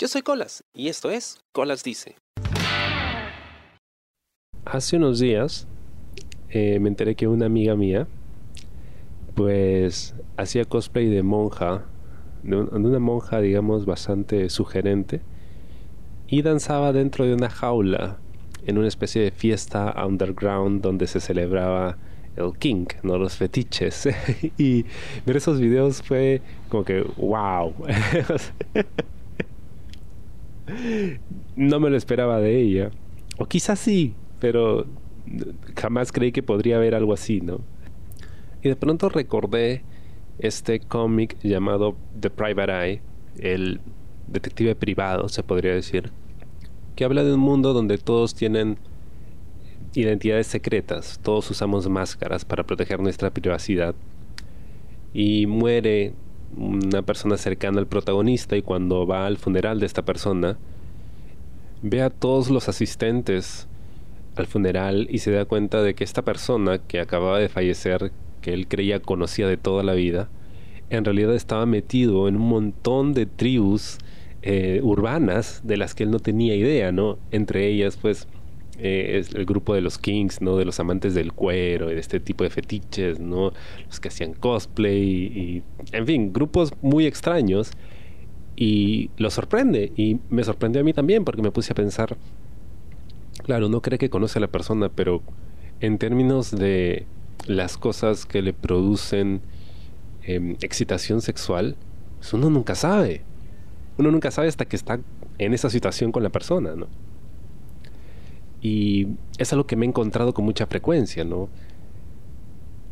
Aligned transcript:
Yo 0.00 0.06
soy 0.06 0.22
Colas 0.22 0.62
y 0.72 0.86
esto 0.86 1.10
es 1.10 1.40
Colas 1.50 1.82
Dice. 1.82 2.14
Hace 4.64 4.96
unos 4.96 5.18
días 5.18 5.66
eh, 6.50 6.78
me 6.78 6.88
enteré 6.88 7.16
que 7.16 7.26
una 7.26 7.46
amiga 7.46 7.74
mía 7.74 8.06
pues 9.34 10.14
hacía 10.36 10.64
cosplay 10.66 11.08
de 11.08 11.24
monja, 11.24 11.84
de, 12.44 12.58
una 12.58 13.00
monja 13.00 13.40
digamos 13.40 13.86
bastante 13.86 14.50
sugerente 14.50 15.20
y 16.28 16.42
danzaba 16.42 16.92
dentro 16.92 17.24
de 17.24 17.34
una 17.34 17.50
jaula 17.50 18.18
en 18.66 18.78
una 18.78 18.86
especie 18.86 19.20
de 19.20 19.32
fiesta 19.32 19.96
underground 20.06 20.80
donde 20.80 21.08
se 21.08 21.18
celebraba 21.18 21.98
el 22.36 22.56
kink, 22.56 22.94
¿no? 23.02 23.18
Los 23.18 23.34
fetiches. 23.34 24.08
y 24.58 24.84
ver 25.26 25.38
esos 25.38 25.58
videos 25.58 26.02
fue 26.02 26.40
como 26.68 26.84
que, 26.84 27.02
wow. 27.16 27.74
no 31.56 31.80
me 31.80 31.90
lo 31.90 31.96
esperaba 31.96 32.40
de 32.40 32.60
ella. 32.60 32.90
O 33.38 33.46
quizás 33.46 33.78
sí, 33.78 34.14
pero 34.40 34.86
jamás 35.76 36.12
creí 36.12 36.32
que 36.32 36.42
podría 36.42 36.76
haber 36.76 36.94
algo 36.94 37.12
así, 37.12 37.40
¿no? 37.40 37.60
Y 38.62 38.68
de 38.68 38.76
pronto 38.76 39.08
recordé 39.08 39.82
este 40.38 40.80
cómic 40.80 41.36
llamado 41.42 41.96
The 42.18 42.30
Private 42.30 42.72
Eye, 42.72 43.02
el 43.38 43.80
detective 44.26 44.74
privado, 44.74 45.28
se 45.28 45.42
podría 45.42 45.74
decir, 45.74 46.10
que 46.96 47.04
habla 47.04 47.24
de 47.24 47.34
un 47.34 47.40
mundo 47.40 47.72
donde 47.72 47.98
todos 47.98 48.34
tienen 48.34 48.78
identidades 49.94 50.46
secretas, 50.46 51.18
todos 51.22 51.50
usamos 51.50 51.88
máscaras 51.88 52.44
para 52.44 52.64
proteger 52.64 53.00
nuestra 53.00 53.30
privacidad. 53.30 53.94
Y 55.14 55.46
muere 55.46 56.14
una 56.56 57.02
persona 57.02 57.36
cercana 57.36 57.78
al 57.78 57.86
protagonista 57.86 58.56
y 58.56 58.62
cuando 58.62 59.06
va 59.06 59.26
al 59.26 59.36
funeral 59.36 59.80
de 59.80 59.86
esta 59.86 60.04
persona, 60.04 60.58
ve 61.82 62.02
a 62.02 62.10
todos 62.10 62.50
los 62.50 62.68
asistentes 62.68 63.68
al 64.36 64.46
funeral 64.46 65.08
y 65.10 65.18
se 65.18 65.32
da 65.32 65.44
cuenta 65.44 65.82
de 65.82 65.94
que 65.94 66.04
esta 66.04 66.22
persona 66.22 66.78
que 66.78 67.00
acababa 67.00 67.38
de 67.38 67.48
fallecer, 67.48 68.12
que 68.40 68.52
él 68.52 68.68
creía 68.68 69.00
conocía 69.00 69.46
de 69.46 69.56
toda 69.56 69.82
la 69.82 69.94
vida, 69.94 70.28
en 70.90 71.04
realidad 71.04 71.34
estaba 71.34 71.66
metido 71.66 72.28
en 72.28 72.36
un 72.36 72.48
montón 72.48 73.14
de 73.14 73.26
tribus 73.26 73.98
eh, 74.42 74.80
urbanas 74.82 75.60
de 75.64 75.76
las 75.76 75.94
que 75.94 76.04
él 76.04 76.10
no 76.10 76.20
tenía 76.20 76.54
idea, 76.54 76.92
¿no? 76.92 77.18
Entre 77.30 77.66
ellas, 77.66 77.98
pues, 78.00 78.28
eh, 78.78 79.18
es 79.18 79.34
el 79.34 79.44
grupo 79.44 79.74
de 79.74 79.80
los 79.80 79.98
kings, 79.98 80.40
¿no? 80.40 80.56
De 80.56 80.64
los 80.64 80.78
amantes 80.78 81.14
del 81.14 81.32
cuero 81.32 81.90
y 81.90 81.94
de 81.94 82.00
este 82.00 82.20
tipo 82.20 82.44
de 82.44 82.50
fetiches, 82.50 83.18
¿no? 83.18 83.52
Los 83.86 83.98
que 83.98 84.08
hacían 84.08 84.34
cosplay 84.34 85.02
y, 85.02 85.62
en 85.92 86.06
fin, 86.06 86.32
grupos 86.32 86.72
muy 86.80 87.06
extraños. 87.06 87.72
Y 88.54 89.10
lo 89.16 89.30
sorprende. 89.30 89.92
Y 89.96 90.18
me 90.30 90.44
sorprendió 90.44 90.80
a 90.80 90.84
mí 90.84 90.92
también 90.92 91.24
porque 91.24 91.42
me 91.42 91.50
puse 91.50 91.72
a 91.72 91.74
pensar, 91.76 92.16
claro, 93.44 93.68
no 93.68 93.82
cree 93.82 93.98
que 93.98 94.10
conoce 94.10 94.38
a 94.38 94.40
la 94.40 94.48
persona, 94.48 94.88
pero 94.88 95.22
en 95.80 95.98
términos 95.98 96.50
de 96.50 97.06
las 97.46 97.78
cosas 97.78 98.26
que 98.26 98.42
le 98.42 98.52
producen 98.52 99.40
em, 100.22 100.56
excitación 100.60 101.20
sexual, 101.20 101.76
pues 102.18 102.32
uno 102.32 102.50
nunca 102.50 102.74
sabe. 102.74 103.22
Uno 103.96 104.10
nunca 104.12 104.30
sabe 104.30 104.48
hasta 104.48 104.64
que 104.66 104.76
está 104.76 105.00
en 105.38 105.54
esa 105.54 105.70
situación 105.70 106.12
con 106.12 106.22
la 106.22 106.30
persona, 106.30 106.74
¿no? 106.76 106.86
Y 108.60 109.08
es 109.38 109.52
algo 109.52 109.66
que 109.66 109.76
me 109.76 109.86
he 109.86 109.88
encontrado 109.88 110.34
con 110.34 110.44
mucha 110.44 110.66
frecuencia, 110.66 111.24
¿no? 111.24 111.48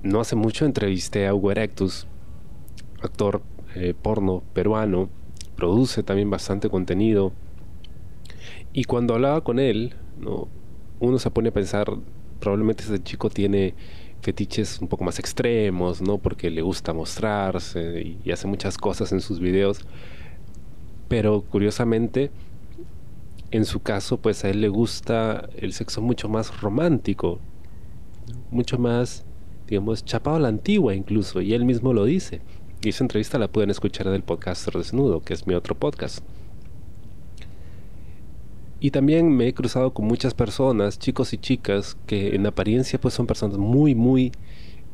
No 0.03 0.21
hace 0.21 0.37
mucho 0.37 0.65
entrevisté 0.65 1.27
a 1.27 1.35
Hugo 1.35 1.51
Erectus, 1.51 2.07
actor 3.03 3.43
eh, 3.75 3.95
porno 4.01 4.43
peruano, 4.53 5.09
produce 5.57 6.03
también 6.03 6.31
bastante 6.31 6.69
contenido. 6.69 7.33
Y 8.73 8.85
cuando 8.85 9.15
hablaba 9.15 9.43
con 9.43 9.59
él, 9.59 9.95
¿no? 10.21 10.49
uno 11.01 11.19
se 11.19 11.31
pone 11.31 11.49
a 11.49 11.53
pensar, 11.53 11.91
probablemente 12.41 12.85
ese 12.85 13.03
chico 13.03 13.31
tiene 13.31 13.75
fetiches 14.23 14.81
un 14.81 14.89
poco 14.89 15.05
más 15.05 15.19
extremos, 15.19 16.01
¿no? 16.01 16.19
Porque 16.19 16.51
le 16.51 16.63
gusta 16.63 16.93
mostrarse 16.93 18.17
y 18.25 18.31
hace 18.31 18.47
muchas 18.47 18.79
cosas 18.79 19.13
en 19.13 19.21
sus 19.21 19.41
videos. 19.41 19.81
Pero 21.09 21.43
curiosamente, 21.43 22.31
en 23.51 23.65
su 23.65 23.81
caso, 23.81 24.19
pues 24.19 24.45
a 24.45 24.51
él 24.51 24.61
le 24.61 24.69
gusta 24.69 25.49
el 25.57 25.73
sexo 25.73 26.01
mucho 26.03 26.29
más 26.29 26.61
romántico, 26.61 27.39
mucho 28.51 28.79
más, 28.79 29.25
digamos, 29.67 30.05
chapado 30.05 30.37
a 30.37 30.41
la 30.41 30.49
antigua 30.49 30.95
incluso, 30.95 31.41
y 31.41 31.55
él 31.55 31.65
mismo 31.65 31.93
lo 31.93 32.05
dice. 32.05 32.41
Y 32.83 32.91
esa 32.91 33.05
entrevista 33.05 33.39
la 33.39 33.49
pueden 33.49 33.71
escuchar 33.71 34.09
del 34.11 34.23
podcaster 34.23 34.75
desnudo, 34.75 35.21
que 35.21 35.35
es 35.35 35.47
mi 35.47 35.55
otro 35.55 35.75
podcast. 35.75 36.25
Y 38.79 38.91
también 38.91 39.35
me 39.35 39.49
he 39.49 39.55
cruzado 39.55 39.95
con 39.95 40.07
muchas 40.07 40.35
personas, 40.35 40.99
chicos 40.99 41.33
y 41.33 41.39
chicas, 41.39 41.97
que 42.07 42.35
en 42.35 42.47
apariencia 42.47 43.01
pues 43.01 43.15
son 43.15 43.27
personas 43.27 43.57
muy, 43.57 43.95
muy, 43.95 44.33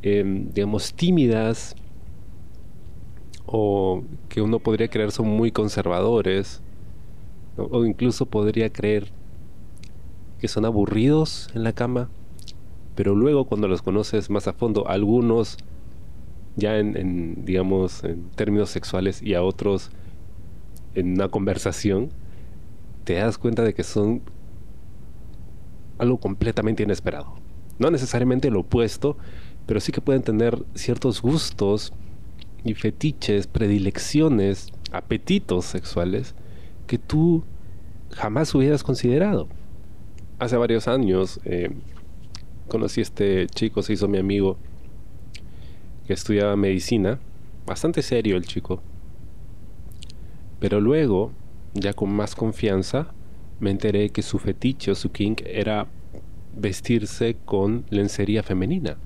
em, 0.02 0.50
digamos, 0.52 0.94
tímidas, 0.94 1.74
o 3.46 4.04
que 4.28 4.40
uno 4.40 4.60
podría 4.60 4.88
creer 4.88 5.10
son 5.10 5.28
muy 5.28 5.50
conservadores, 5.50 6.62
o 7.56 7.84
incluso 7.84 8.26
podría 8.26 8.72
creer 8.72 9.12
que 10.38 10.48
son 10.48 10.64
aburridos 10.64 11.48
en 11.54 11.64
la 11.64 11.72
cama, 11.72 12.10
pero 12.94 13.14
luego 13.14 13.44
cuando 13.44 13.68
los 13.68 13.82
conoces 13.82 14.28
más 14.30 14.48
a 14.48 14.52
fondo, 14.52 14.88
algunos 14.88 15.56
ya 16.56 16.78
en, 16.78 17.44
digamos, 17.44 18.04
en 18.04 18.28
términos 18.30 18.70
sexuales 18.70 19.22
y 19.22 19.34
a 19.34 19.42
otros 19.42 19.90
en 20.94 21.12
una 21.12 21.28
conversación, 21.28 22.10
te 23.04 23.14
das 23.14 23.38
cuenta 23.38 23.62
de 23.62 23.72
que 23.72 23.84
son 23.84 24.22
algo 25.98 26.18
completamente 26.18 26.82
inesperado. 26.82 27.34
No 27.78 27.90
necesariamente 27.90 28.50
lo 28.50 28.60
opuesto, 28.60 29.16
pero 29.66 29.80
sí 29.80 29.92
que 29.92 30.00
pueden 30.00 30.22
tener 30.22 30.62
ciertos 30.74 31.22
gustos 31.22 31.92
y 32.64 32.74
fetiches, 32.74 33.46
predilecciones, 33.46 34.72
apetitos 34.90 35.64
sexuales 35.64 36.34
que 36.86 36.98
tú 36.98 37.44
jamás 38.10 38.54
hubieras 38.54 38.82
considerado. 38.82 39.48
Hace 40.38 40.56
varios 40.56 40.88
años 40.88 41.40
eh, 41.44 41.70
conocí 42.68 43.00
a 43.00 43.02
este 43.02 43.46
chico, 43.46 43.82
se 43.82 43.92
hizo 43.94 44.08
mi 44.08 44.18
amigo, 44.18 44.56
que 46.06 46.12
estudiaba 46.12 46.56
medicina, 46.56 47.20
bastante 47.66 48.02
serio 48.02 48.36
el 48.36 48.46
chico. 48.46 48.82
Pero 50.58 50.80
luego, 50.80 51.32
ya 51.74 51.92
con 51.92 52.12
más 52.12 52.34
confianza, 52.34 53.08
me 53.60 53.70
enteré 53.70 54.10
que 54.10 54.22
su 54.22 54.38
fetiche 54.38 54.90
o 54.90 54.94
su 54.94 55.12
kink 55.12 55.42
era 55.44 55.86
vestirse 56.56 57.36
con 57.44 57.84
lencería 57.90 58.42
femenina. 58.42 58.96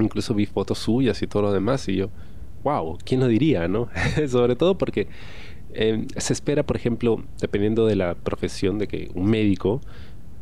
Incluso 0.00 0.34
vi 0.34 0.46
fotos 0.46 0.78
suyas 0.78 1.22
y 1.22 1.26
todo 1.26 1.42
lo 1.42 1.52
demás 1.52 1.88
y 1.88 1.96
yo, 1.96 2.10
wow, 2.62 2.98
¿quién 3.04 3.20
lo 3.20 3.26
diría, 3.26 3.68
no? 3.68 3.88
Sobre 4.28 4.54
todo 4.54 4.78
porque 4.78 5.08
Em, 5.74 6.06
se 6.16 6.32
espera, 6.32 6.64
por 6.64 6.76
ejemplo, 6.76 7.22
dependiendo 7.40 7.86
de 7.86 7.96
la 7.96 8.14
profesión, 8.14 8.78
de 8.78 8.88
que 8.88 9.10
un 9.14 9.28
médico 9.28 9.80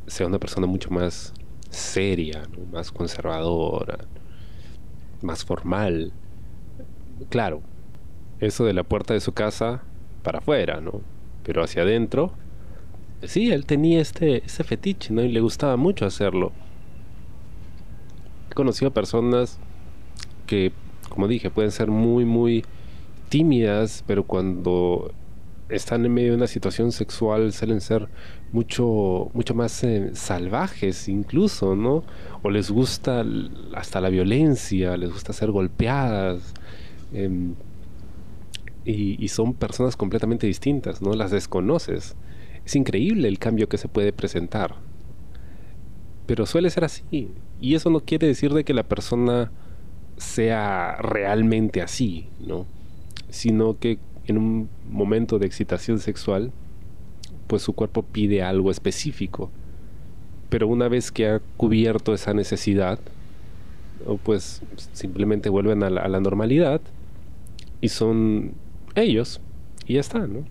sea 0.07 0.27
una 0.27 0.39
persona 0.39 0.67
mucho 0.67 0.91
más 0.91 1.35
seria, 1.71 2.43
más 2.73 2.93
conservadora, 2.93 3.99
más 5.23 5.45
formal. 5.45 6.13
Claro, 7.29 7.63
eso 8.41 8.65
de 8.65 8.73
la 8.73 8.85
puerta 8.85 9.15
de 9.15 9.21
su 9.21 9.33
casa 9.33 9.83
para 10.23 10.39
afuera, 10.39 10.81
¿no? 10.81 11.01
Pero 11.43 11.63
hacia 11.63 11.83
adentro, 11.83 12.33
sí, 13.23 13.51
él 13.51 13.67
tenía 13.67 14.01
este, 14.01 14.45
este 14.45 14.65
fetiche, 14.65 15.13
¿no? 15.13 15.23
Y 15.23 15.29
le 15.29 15.41
gustaba 15.41 15.77
mucho 15.77 16.07
hacerlo. 16.07 16.53
He 18.51 18.55
conocido 18.55 18.93
personas 18.93 19.59
que, 20.47 20.73
como 21.09 21.29
dije, 21.29 21.51
pueden 21.51 21.73
ser 21.73 21.91
muy, 21.91 22.25
muy 22.25 22.65
tímidas, 23.29 24.05
pero 24.07 24.25
cuando 24.25 25.13
están 25.69 26.05
en 26.07 26.15
medio 26.15 26.31
de 26.31 26.37
una 26.37 26.47
situación 26.47 26.93
sexual 26.93 27.53
suelen 27.53 27.81
ser 27.81 28.09
mucho 28.53 29.31
mucho 29.35 29.55
más 29.55 29.83
eh, 29.83 30.11
salvajes 30.15 31.09
incluso, 31.09 31.75
¿no? 31.75 32.05
O 32.43 32.51
les 32.51 32.71
gusta 32.71 33.25
hasta 33.75 34.01
la 34.01 34.09
violencia, 34.09 34.97
les 34.97 35.11
gusta 35.13 35.33
ser 35.33 35.51
golpeadas. 35.51 36.55
Em, 37.13 37.55
y, 38.85 39.23
y, 39.23 39.29
son 39.29 39.55
personas 39.55 39.97
completamente 39.97 40.47
distintas, 40.47 41.03
¿no? 41.03 41.13
Las 41.15 41.33
desconoces. 41.33 42.15
Es 42.65 42.77
increíble 42.77 43.27
el 43.29 43.39
cambio 43.41 43.69
que 43.69 43.79
se 43.79 43.89
puede 43.89 44.13
presentar. 44.13 44.77
Pero 46.27 46.47
suele 46.47 46.71
ser 46.71 46.85
así. 46.85 47.31
Y 47.61 47.75
eso 47.75 47.91
no 47.91 48.01
quiere 48.01 48.29
decir 48.29 48.53
de 48.53 48.65
que 48.65 48.75
la 48.75 48.85
persona 48.85 49.51
sea 50.17 50.97
realmente 51.01 51.83
así, 51.83 52.29
¿no? 52.41 52.67
Sino 53.37 53.79
que 53.79 53.99
en 54.27 54.39
un 54.39 54.69
momento 54.91 55.39
de 55.39 55.47
excitación 55.47 55.99
sexual, 55.99 56.53
pues 57.47 57.63
su 57.63 57.75
cuerpo 57.75 58.03
pide 58.03 58.43
algo 58.43 58.71
específico. 58.71 59.51
Pero 60.49 60.69
una 60.69 60.89
vez 60.89 61.13
que 61.13 61.29
ha 61.29 61.41
cubierto 61.57 62.15
esa 62.15 62.35
necesidad, 62.35 62.99
pues 64.25 64.63
simplemente 64.93 65.49
vuelven 65.49 65.83
a 65.83 65.91
la, 65.91 66.21
normalidad 66.21 66.81
y 67.81 67.89
son 67.89 68.53
ellos 68.95 69.41
y 69.87 69.95
ya 69.95 70.01
está, 70.01 70.27
¿no? 70.27 70.45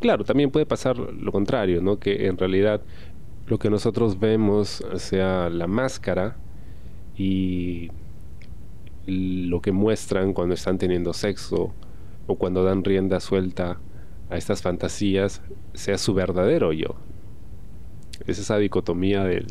Claro, 0.00 0.24
también 0.24 0.50
puede 0.50 0.64
pasar 0.64 0.96
lo 0.96 1.30
contrario, 1.32 1.82
¿no? 1.82 1.98
Que 1.98 2.26
en 2.26 2.38
realidad 2.38 2.80
lo 3.46 3.58
que 3.58 3.68
nosotros 3.68 4.18
vemos 4.18 4.82
sea 4.96 5.50
la 5.50 5.66
máscara 5.66 6.36
y 7.16 7.90
lo 9.06 9.60
que 9.60 9.72
muestran 9.72 10.32
cuando 10.32 10.54
están 10.54 10.78
teniendo 10.78 11.12
sexo 11.12 11.72
o 12.26 12.34
cuando 12.36 12.64
dan 12.64 12.84
rienda 12.84 13.20
suelta 13.20 13.78
a 14.28 14.36
estas 14.36 14.62
fantasías 14.62 15.42
sea 15.74 15.98
su 15.98 16.14
verdadero 16.14 16.72
yo. 16.72 16.96
Es 18.26 18.38
esa 18.38 18.58
dicotomía 18.58 19.24
del 19.24 19.46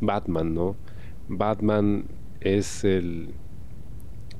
Batman, 0.00 0.54
¿no? 0.54 0.76
Batman 1.28 2.04
es 2.40 2.84
el... 2.84 3.30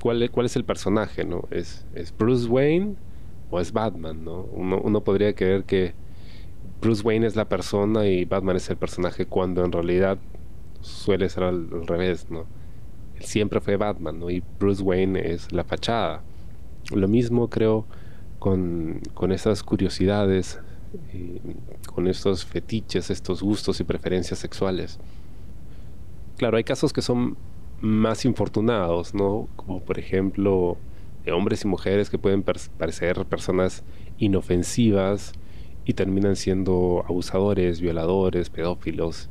¿Cuál, 0.01 0.29
cuál 0.29 0.45
es 0.45 0.55
el 0.55 0.63
personaje, 0.63 1.25
no? 1.25 1.47
¿Es, 1.49 1.85
¿Es 1.95 2.15
Bruce 2.15 2.47
Wayne 2.47 2.95
o 3.49 3.59
es 3.59 3.73
Batman, 3.73 4.23
no? 4.23 4.41
Uno, 4.53 4.79
uno 4.81 5.03
podría 5.03 5.33
creer 5.33 5.63
que 5.63 5.93
Bruce 6.81 7.01
Wayne 7.01 7.25
es 7.25 7.35
la 7.35 7.49
persona 7.49 8.05
y 8.05 8.25
Batman 8.25 8.57
es 8.57 8.69
el 8.69 8.77
personaje 8.77 9.25
cuando 9.25 9.65
en 9.65 9.71
realidad 9.71 10.19
suele 10.81 11.29
ser 11.29 11.43
al, 11.43 11.87
revés, 11.87 12.29
¿no? 12.29 12.45
Siempre 13.19 13.61
fue 13.61 13.77
Batman, 13.77 14.19
¿no? 14.19 14.29
Y 14.29 14.43
Bruce 14.59 14.83
Wayne 14.83 15.33
es 15.33 15.51
la 15.51 15.63
fachada. 15.63 16.23
Lo 16.91 17.07
mismo 17.07 17.49
creo 17.49 17.85
con, 18.39 19.01
con 19.13 19.31
esas 19.31 19.63
curiosidades, 19.63 20.59
eh, 21.13 21.39
con 21.87 22.07
estos 22.07 22.45
fetiches, 22.45 23.09
estos 23.09 23.41
gustos 23.41 23.79
y 23.79 23.83
preferencias 23.83 24.39
sexuales. 24.39 24.99
Claro, 26.37 26.57
hay 26.57 26.63
casos 26.63 26.93
que 26.93 27.01
son 27.01 27.37
más 27.81 28.25
infortunados, 28.25 29.13
¿no? 29.13 29.47
Como 29.55 29.81
por 29.81 29.99
ejemplo 29.99 30.77
hombres 31.31 31.63
y 31.63 31.67
mujeres 31.67 32.09
que 32.09 32.17
pueden 32.17 32.43
parecer 32.43 33.25
personas 33.25 33.83
inofensivas 34.17 35.33
y 35.85 35.93
terminan 35.93 36.35
siendo 36.35 37.03
abusadores, 37.07 37.81
violadores, 37.81 38.49
pedófilos, 38.49 39.29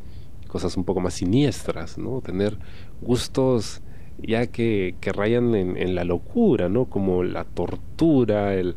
cosas 0.54 0.76
un 0.76 0.84
poco 0.84 1.00
más 1.00 1.14
siniestras, 1.14 1.98
¿no? 1.98 2.20
Tener 2.20 2.56
gustos 3.02 3.82
ya 4.22 4.46
que, 4.46 4.94
rayan 5.02 5.52
en, 5.56 5.94
la 5.96 6.04
locura, 6.04 6.68
¿no? 6.68 6.84
Como 6.84 7.24
la 7.24 7.42
tortura, 7.42 8.54
el, 8.54 8.76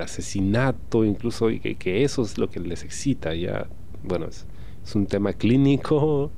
asesinato, 0.00 1.04
incluso, 1.04 1.50
y 1.50 1.58
que, 1.58 2.04
eso 2.04 2.22
es 2.22 2.38
lo 2.38 2.48
que 2.48 2.60
les 2.60 2.84
excita, 2.84 3.34
ya, 3.34 3.66
bueno, 4.04 4.26
es, 4.26 4.46
es 4.84 4.94
un 4.94 5.06
tema 5.06 5.32
clínico 5.32 6.30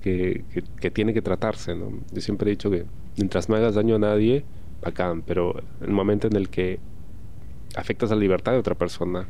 que, 0.00 0.42
que, 0.80 0.90
tiene 0.90 1.14
que 1.14 1.22
tratarse, 1.22 1.76
¿no? 1.76 1.92
Yo 2.12 2.20
siempre 2.20 2.50
he 2.50 2.56
dicho 2.56 2.68
que 2.68 2.84
mientras 3.16 3.48
no 3.48 3.54
hagas 3.54 3.76
daño 3.76 3.94
a 3.94 4.00
nadie, 4.00 4.44
bacán, 4.82 5.22
pero 5.22 5.62
el 5.80 5.92
momento 5.92 6.26
en 6.26 6.34
el 6.34 6.48
que 6.48 6.80
afectas 7.76 8.10
a 8.10 8.16
la 8.16 8.22
libertad 8.22 8.50
de 8.54 8.58
otra 8.58 8.74
persona, 8.74 9.28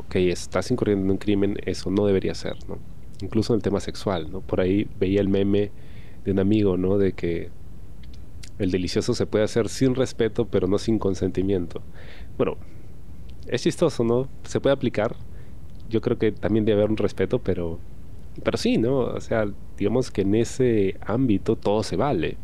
ok, 0.00 0.16
estás 0.16 0.72
incurriendo 0.72 1.04
en 1.04 1.10
un 1.12 1.18
crimen, 1.18 1.56
eso 1.66 1.88
no 1.92 2.04
debería 2.04 2.34
ser, 2.34 2.56
¿no? 2.68 2.95
Incluso 3.20 3.52
en 3.52 3.58
el 3.58 3.62
tema 3.62 3.80
sexual, 3.80 4.30
¿no? 4.30 4.40
Por 4.40 4.60
ahí 4.60 4.88
veía 4.98 5.20
el 5.20 5.28
meme 5.28 5.70
de 6.24 6.32
un 6.32 6.38
amigo, 6.38 6.76
¿no? 6.76 6.98
De 6.98 7.12
que 7.12 7.50
el 8.58 8.70
delicioso 8.70 9.14
se 9.14 9.26
puede 9.26 9.44
hacer 9.44 9.68
sin 9.68 9.94
respeto, 9.94 10.46
pero 10.46 10.66
no 10.66 10.78
sin 10.78 10.98
consentimiento. 10.98 11.82
Bueno, 12.36 12.56
es 13.46 13.62
chistoso, 13.62 14.04
¿no? 14.04 14.28
Se 14.44 14.60
puede 14.60 14.74
aplicar. 14.74 15.16
Yo 15.88 16.00
creo 16.00 16.18
que 16.18 16.32
también 16.32 16.64
debe 16.64 16.80
haber 16.80 16.90
un 16.90 16.96
respeto, 16.96 17.38
pero, 17.38 17.78
pero 18.42 18.58
sí, 18.58 18.76
¿no? 18.78 18.98
O 18.98 19.20
sea, 19.20 19.46
digamos 19.78 20.10
que 20.10 20.22
en 20.22 20.34
ese 20.34 20.96
ámbito 21.00 21.56
todo 21.56 21.82
se 21.82 21.96
vale. 21.96 22.36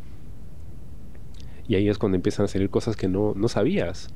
Y 1.68 1.74
ahí 1.74 1.88
es 1.88 1.98
cuando 1.98 2.16
empiezan 2.16 2.44
a 2.44 2.48
salir 2.48 2.70
cosas 2.70 2.96
que 2.96 3.08
no, 3.08 3.34
no 3.34 3.48
sabías 3.48 4.08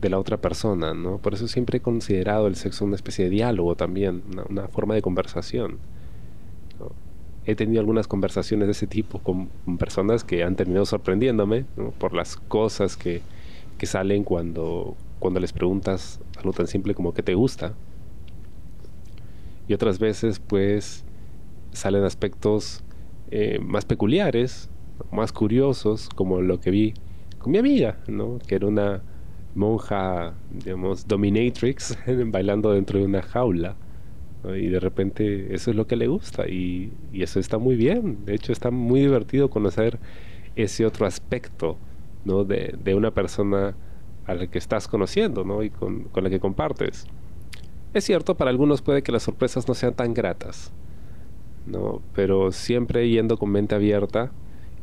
de 0.00 0.08
la 0.08 0.18
otra 0.18 0.38
persona, 0.38 0.94
¿no? 0.94 1.18
Por 1.18 1.34
eso 1.34 1.48
siempre 1.48 1.78
he 1.78 1.80
considerado 1.80 2.46
el 2.46 2.56
sexo 2.56 2.84
una 2.84 2.96
especie 2.96 3.24
de 3.24 3.30
diálogo 3.30 3.76
también, 3.76 4.22
una, 4.48 4.68
forma 4.68 4.94
de 4.94 5.02
conversación. 5.02 5.78
He 7.46 7.54
tenido 7.54 7.80
algunas 7.80 8.06
conversaciones 8.06 8.68
de 8.68 8.72
ese 8.72 8.86
tipo 8.86 9.18
con, 9.18 9.48
personas 9.78 10.24
que 10.24 10.44
han 10.44 10.56
terminado 10.56 10.86
sorprendiéndome 10.86 11.64
por 11.98 12.12
las 12.12 12.36
cosas 12.36 12.96
que, 12.96 13.22
que, 13.78 13.86
salen 13.86 14.24
cuando, 14.24 14.96
cuando 15.18 15.40
les 15.40 15.52
preguntas 15.52 16.20
algo 16.36 16.52
tan 16.52 16.66
simple 16.66 16.94
como 16.94 17.14
¿qué 17.14 17.22
te 17.22 17.34
gusta? 17.34 17.72
Y 19.68 19.74
otras 19.74 19.98
veces 19.98 20.38
pues 20.40 21.04
salen 21.72 22.04
aspectos 22.04 22.82
eh, 23.30 23.58
más 23.60 23.84
peculiares, 23.84 24.68
más 25.12 25.32
curiosos, 25.32 26.08
como 26.14 26.40
lo 26.42 26.60
que 26.60 26.70
vi 26.70 26.94
con 27.38 27.52
mi 27.52 27.58
amiga, 27.58 27.98
¿no? 28.06 28.38
que 28.46 28.56
era 28.56 28.66
una 28.66 29.02
monja, 29.54 30.34
digamos, 30.50 31.06
dominatrix, 31.06 31.96
bailando 32.26 32.72
dentro 32.72 32.98
de 32.98 33.04
una 33.04 33.22
jaula. 33.22 33.76
Y 34.44 34.68
de 34.68 34.80
repente 34.80 35.54
eso 35.54 35.70
es 35.70 35.76
lo 35.76 35.86
que 35.86 35.96
le 35.96 36.06
gusta 36.06 36.48
y, 36.48 36.92
eso 37.12 37.40
está 37.40 37.58
muy 37.58 37.76
bien. 37.76 38.24
De 38.24 38.34
hecho, 38.34 38.52
está 38.52 38.70
muy 38.70 39.00
divertido 39.00 39.50
conocer 39.50 39.98
ese 40.56 40.86
otro 40.86 41.06
aspecto 41.06 41.76
¿no? 42.24 42.44
de, 42.44 42.74
de 42.82 42.94
una 42.94 43.10
persona 43.10 43.74
a 44.26 44.34
la 44.34 44.46
que 44.46 44.58
estás 44.58 44.88
conociendo 44.88 45.44
¿no? 45.44 45.62
y 45.62 45.70
con, 45.70 46.04
con 46.04 46.24
la 46.24 46.30
que 46.30 46.40
compartes. 46.40 47.06
Es 47.92 48.04
cierto, 48.04 48.36
para 48.36 48.50
algunos 48.50 48.82
puede 48.82 49.02
que 49.02 49.12
las 49.12 49.24
sorpresas 49.24 49.66
no 49.68 49.74
sean 49.74 49.94
tan 49.94 50.14
gratas, 50.14 50.72
¿no? 51.66 52.00
pero 52.14 52.52
siempre 52.52 53.08
yendo 53.08 53.36
con 53.36 53.50
mente 53.50 53.74
abierta 53.74 54.30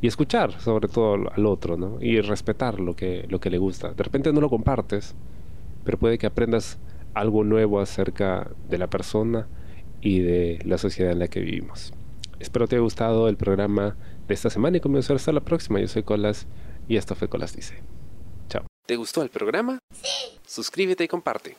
y 0.02 0.08
escuchar 0.08 0.60
sobre 0.60 0.88
todo 0.88 1.32
al 1.32 1.46
otro, 1.46 1.78
¿no? 1.78 1.98
Y 2.00 2.22
respetar 2.22 2.80
lo 2.80 2.96
que, 2.96 3.26
lo 3.30 3.40
que 3.40 3.50
le 3.50 3.58
gusta. 3.58 3.94
De 3.94 4.04
repente 4.04 4.32
no 4.32 4.42
lo 4.42 4.50
compartes, 4.50 5.16
pero 5.84 5.98
puede 5.98 6.18
que 6.18 6.28
aprendas 6.28 6.78
algo 7.20 7.44
nuevo 7.44 7.80
acerca 7.80 8.50
de 8.70 8.78
la 8.78 8.88
persona 8.88 9.48
y 10.02 10.20
de 10.20 10.60
la 10.66 10.78
sociedad 10.78 11.12
en 11.12 11.20
la 11.20 11.28
que 11.28 11.40
vivimos. 11.40 11.94
Espero 12.40 12.68
te 12.68 12.76
haya 12.76 12.84
gustado 12.84 13.28
el 13.30 13.38
programa 13.38 13.98
de 14.28 14.34
esta 14.34 14.50
semana 14.50 14.78
y 14.78 14.80
comienzo 14.80 15.14
hasta 15.14 15.32
la 15.32 15.42
próxima. 15.42 15.80
Yo 15.80 15.88
soy 15.88 16.04
Colas 16.04 16.48
y 16.88 16.98
esto 16.98 17.16
fue 17.16 17.30
Colas 17.30 17.56
Dice. 17.56 17.82
Chao. 18.48 18.66
¿Te 18.86 18.96
gustó 18.96 19.24
el 19.24 19.30
programa? 19.30 19.80
Sí. 19.92 20.40
Suscríbete 20.46 21.04
y 21.04 21.08
comparte. 21.08 21.58